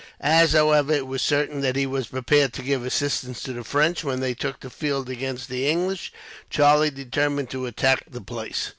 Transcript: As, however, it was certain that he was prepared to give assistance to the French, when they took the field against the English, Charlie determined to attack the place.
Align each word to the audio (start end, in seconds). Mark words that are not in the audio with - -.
As, 0.19 0.53
however, 0.53 0.93
it 0.93 1.05
was 1.05 1.21
certain 1.21 1.61
that 1.61 1.75
he 1.75 1.85
was 1.85 2.07
prepared 2.07 2.53
to 2.53 2.63
give 2.63 2.83
assistance 2.83 3.39
to 3.43 3.53
the 3.53 3.63
French, 3.63 4.03
when 4.03 4.19
they 4.19 4.33
took 4.33 4.59
the 4.61 4.71
field 4.71 5.11
against 5.11 5.47
the 5.47 5.69
English, 5.69 6.11
Charlie 6.49 6.89
determined 6.89 7.51
to 7.51 7.67
attack 7.67 8.05
the 8.09 8.19
place. 8.21 8.69